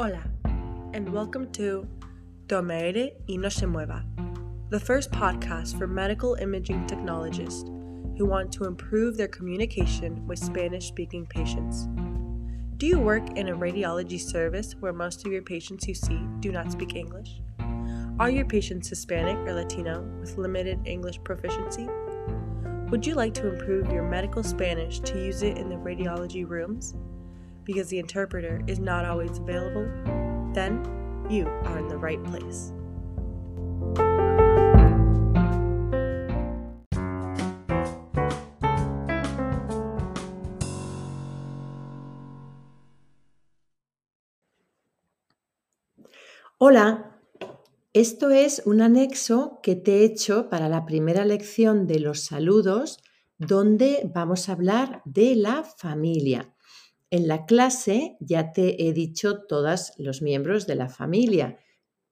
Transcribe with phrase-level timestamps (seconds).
[0.00, 0.22] Hola,
[0.94, 1.84] and welcome to
[2.46, 4.04] Tomere y no se mueva,
[4.70, 7.68] the first podcast for medical imaging technologists
[8.16, 11.88] who want to improve their communication with Spanish speaking patients.
[12.76, 16.52] Do you work in a radiology service where most of your patients you see do
[16.52, 17.40] not speak English?
[18.20, 21.88] Are your patients Hispanic or Latino with limited English proficiency?
[22.90, 26.94] Would you like to improve your medical Spanish to use it in the radiology rooms?
[27.68, 29.86] Because the interpreter is not always available,
[30.54, 30.82] then
[31.28, 32.72] you are in the right place.
[46.60, 47.20] Hola,
[47.92, 52.98] esto es un anexo que te he hecho para la primera lección de los saludos
[53.36, 56.54] donde vamos a hablar de la familia.
[57.10, 61.58] En la clase ya te he dicho todos los miembros de la familia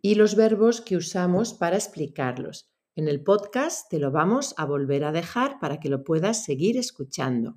[0.01, 2.71] y los verbos que usamos para explicarlos.
[2.95, 6.79] En el podcast te lo vamos a volver a dejar para que lo puedas seguir
[6.79, 7.56] escuchando.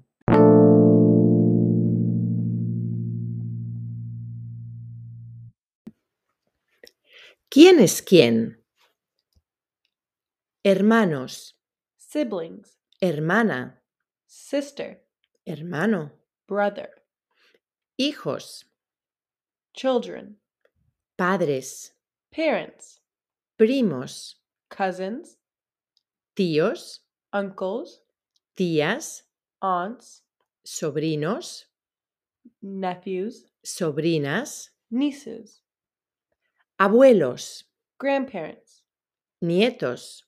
[7.47, 8.61] ¿Quién es quién?
[10.61, 11.58] Hermanos,
[11.95, 13.81] Siblings, hermana,
[14.25, 15.08] sister,
[15.45, 16.11] hermano,
[16.45, 16.98] brother,
[18.00, 18.64] hijos,
[19.73, 20.38] children,
[21.17, 21.92] padres,
[22.31, 23.02] parents,
[23.58, 24.36] primos,
[24.69, 25.36] cousins,
[26.33, 27.00] tíos,
[27.33, 28.00] uncles,
[28.55, 29.23] tías,
[29.61, 30.22] aunts,
[30.66, 31.66] sobrinos,
[32.61, 35.61] nephews, sobrinas, nieces,
[36.80, 37.66] abuelos,
[38.00, 38.81] grandparents,
[39.42, 40.23] nietos,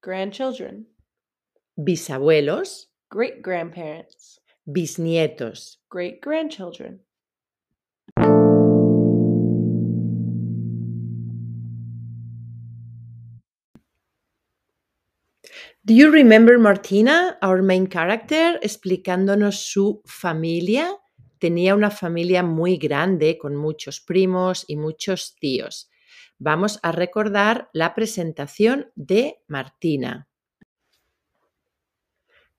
[0.00, 0.86] grandchildren,
[1.76, 5.82] bisabuelos, great grandparents, bisnietos.
[5.90, 7.00] great grandchildren.
[15.84, 20.96] Do you remember Martina, our main character, explicándonos su familia?
[21.40, 25.90] Tenía una familia muy grande con muchos primos y muchos tíos.
[26.38, 30.28] Vamos a recordar la presentación de Martina.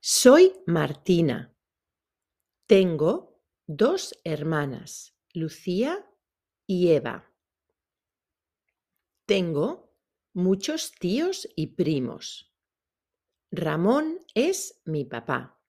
[0.01, 1.52] Soy Martina.
[2.73, 6.09] Tengo dos hermanas, Lucía
[6.65, 7.31] y Eva.
[9.27, 9.95] Tengo
[10.33, 12.51] muchos tíos y primos.
[13.51, 15.61] Ramón es mi papá.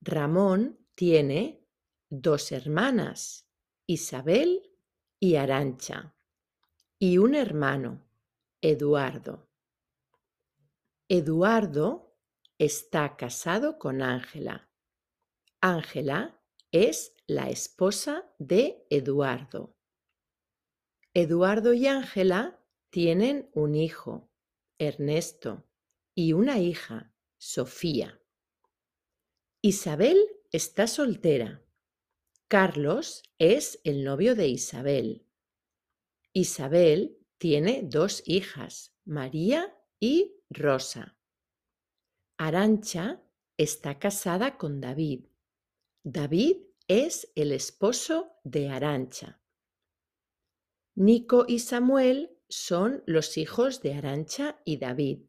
[0.00, 1.68] Ramón tiene
[2.08, 3.46] dos hermanas,
[3.86, 4.62] Isabel
[5.20, 6.16] y Arancha,
[6.98, 8.08] y un hermano,
[8.62, 9.46] Eduardo.
[11.06, 12.16] Eduardo
[12.56, 14.71] está casado con Ángela.
[15.64, 16.42] Ángela
[16.72, 19.76] es la esposa de Eduardo.
[21.14, 24.28] Eduardo y Ángela tienen un hijo,
[24.78, 25.64] Ernesto,
[26.16, 28.20] y una hija, Sofía.
[29.60, 30.18] Isabel
[30.50, 31.64] está soltera.
[32.48, 35.28] Carlos es el novio de Isabel.
[36.32, 41.16] Isabel tiene dos hijas, María y Rosa.
[42.36, 43.22] Arancha
[43.56, 45.26] está casada con David.
[46.04, 46.56] David
[46.88, 49.40] es el esposo de Arancha.
[50.96, 55.20] Nico y Samuel son los hijos de Arancha y David.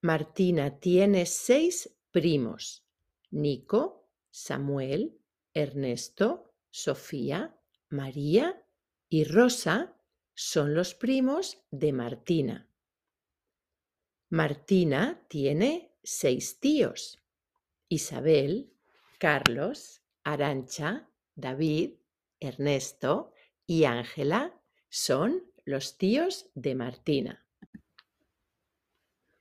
[0.00, 2.84] Martina tiene seis primos.
[3.30, 5.16] Nico, Samuel,
[5.54, 7.56] Ernesto, Sofía,
[7.88, 8.66] María
[9.08, 9.96] y Rosa
[10.34, 12.68] son los primos de Martina.
[14.28, 17.22] Martina tiene seis tíos.
[17.88, 18.71] Isabel,
[19.22, 21.92] Carlos, Arancha, David,
[22.40, 23.32] Ernesto
[23.68, 24.52] y Ángela
[24.88, 27.46] son los tíos de Martina.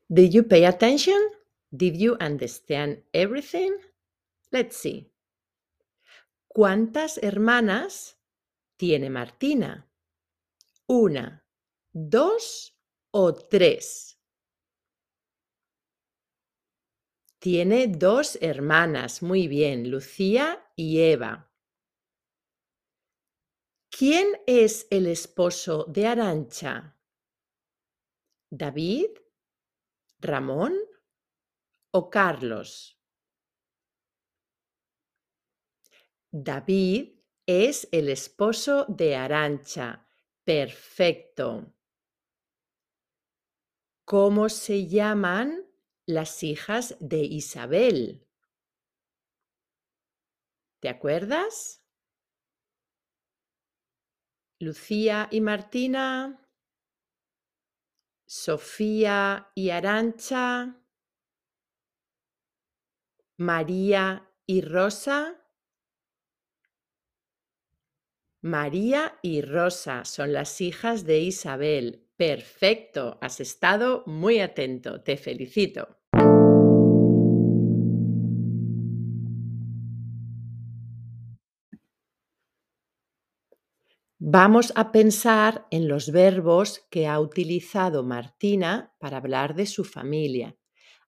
[0.08, 1.18] Did you pay attention?
[1.72, 3.72] Did you understand everything?
[4.52, 5.11] Let's see.
[6.47, 8.20] ¿Cuántas hermanas
[8.78, 9.90] tiene Martina?
[10.85, 11.44] ¿Una,
[11.91, 12.78] dos
[13.09, 14.21] o tres?
[17.41, 21.52] Tiene dos hermanas, muy bien, Lucía y Eva.
[23.90, 26.99] ¿Quién es el esposo de Arancha?
[28.52, 29.08] ¿David?
[30.20, 30.76] ¿Ramón
[31.90, 33.02] o Carlos?
[36.29, 40.05] David es el esposo de Arancha.
[40.43, 41.73] Perfecto.
[44.05, 45.71] ¿Cómo se llaman
[46.13, 48.28] las hijas de Isabel?
[50.79, 51.81] ¿Te acuerdas?
[54.59, 56.47] Lucía y Martina,
[58.25, 60.81] Sofía y Arancha,
[63.37, 65.37] María y Rosa.
[68.41, 72.07] María y Rosa son las hijas de Isabel.
[72.17, 76.01] Perfecto, has estado muy atento, te felicito.
[84.33, 90.57] Vamos a pensar en los verbos que ha utilizado Martina para hablar de su familia.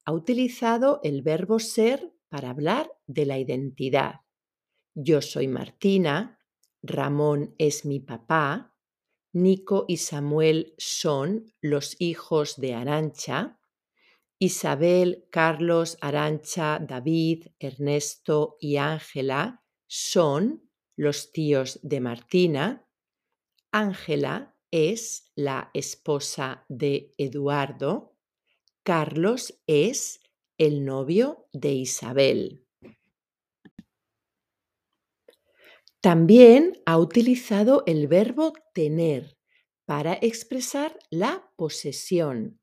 [0.04, 4.16] Ha utilizado el verbo ser para hablar de la identidad.
[4.94, 6.38] Yo soy Martina,
[6.82, 8.76] Ramón es mi papá,
[9.32, 13.58] Nico y Samuel son los hijos de Arancha,
[14.38, 22.86] Isabel, Carlos, Arancha, David, Ernesto y Ángela son los tíos de Martina,
[23.74, 28.16] Ángela es la esposa de Eduardo,
[28.84, 30.22] Carlos es
[30.60, 32.68] el novio de Isabel.
[36.02, 39.40] También ha utilizado el verbo tener
[39.86, 42.60] para expresar la posesión.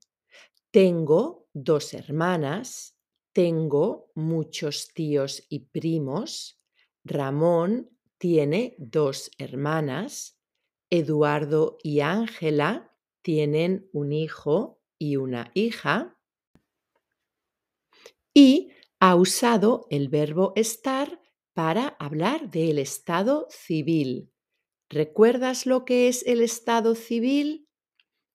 [0.71, 2.97] Tengo dos hermanas,
[3.33, 6.61] tengo muchos tíos y primos,
[7.03, 10.40] Ramón tiene dos hermanas,
[10.91, 16.19] Eduardo y Ángela tienen un hijo y una hija.
[18.35, 21.21] Y ha usado el verbo estar
[21.55, 24.33] para hablar del estado civil.
[24.89, 27.69] ¿Recuerdas lo que es el estado civil?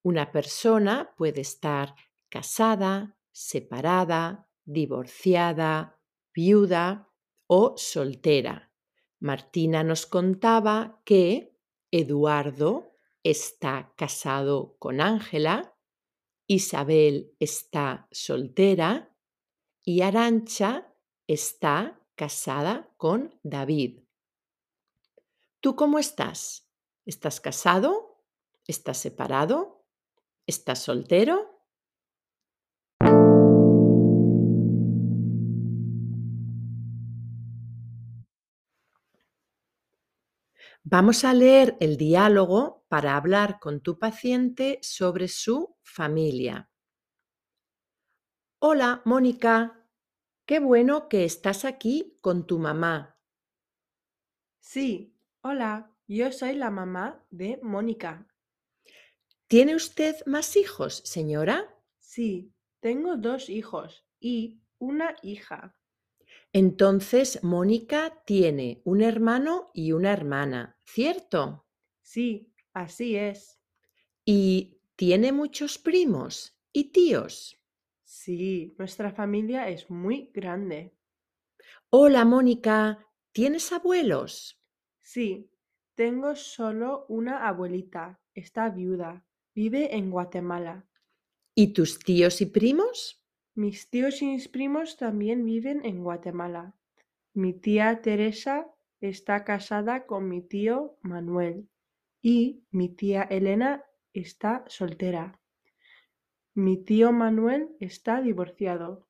[0.04, 1.96] Una persona puede estar
[2.30, 6.00] casada, separada, divorciada,
[6.34, 7.12] viuda
[7.48, 8.72] o soltera.
[9.20, 11.55] Martina nos contaba que
[11.98, 12.92] Eduardo
[13.24, 15.78] está casado con Ángela,
[16.46, 19.16] Isabel está soltera
[19.82, 20.94] y Arancha
[21.26, 24.02] está casada con David.
[25.62, 26.68] ¿Tú cómo estás?
[27.06, 28.22] ¿Estás casado?
[28.68, 29.86] ¿Estás separado?
[30.48, 31.55] ¿Estás soltero?
[40.84, 46.70] Vamos a leer el diálogo para hablar con tu paciente sobre su familia.
[48.60, 49.88] Hola, Mónica.
[50.46, 53.20] Qué bueno que estás aquí con tu mamá.
[54.60, 58.28] Sí, hola, yo soy la mamá de Mónica.
[59.48, 61.76] ¿Tiene usted más hijos, señora?
[62.00, 65.76] Sí, tengo dos hijos y una hija.
[66.58, 71.66] Entonces, Mónica tiene un hermano y una hermana, ¿cierto?
[72.02, 73.60] Sí, así es.
[74.24, 77.62] ¿Y tiene muchos primos y tíos?
[78.06, 80.96] Sí, nuestra familia es muy grande.
[81.90, 84.58] Hola, Mónica, ¿tienes abuelos?
[85.02, 85.52] Sí,
[85.94, 88.22] tengo solo una abuelita.
[88.34, 89.26] Está viuda.
[89.54, 90.88] Vive en Guatemala.
[91.54, 93.25] ¿Y tus tíos y primos?
[93.56, 96.76] Mis tíos y mis primos también viven en Guatemala.
[97.34, 98.68] Mi tía Teresa
[99.00, 101.70] está casada con mi tío Manuel
[102.22, 105.40] y mi tía Elena está soltera.
[106.54, 109.08] Mi tío Manuel está divorciado.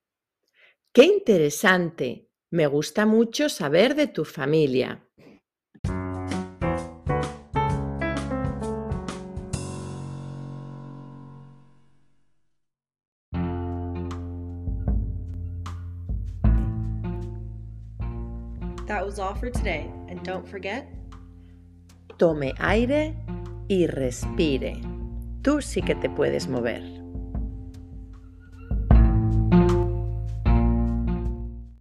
[0.94, 2.30] ¡Qué interesante!
[2.52, 5.08] Me gusta mucho saber de tu familia.
[18.88, 20.88] That was all for today, and don't forget
[22.18, 23.14] Tome aire
[23.68, 24.80] y respire.
[25.42, 26.95] Tú sí que te puedes mover.